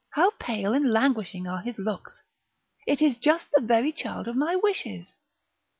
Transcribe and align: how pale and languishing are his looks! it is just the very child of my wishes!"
how 0.13 0.31
pale 0.39 0.73
and 0.73 0.91
languishing 0.91 1.45
are 1.45 1.61
his 1.61 1.77
looks! 1.77 2.23
it 2.87 3.03
is 3.03 3.19
just 3.19 3.45
the 3.53 3.61
very 3.61 3.91
child 3.91 4.27
of 4.27 4.35
my 4.35 4.55
wishes!" 4.55 5.19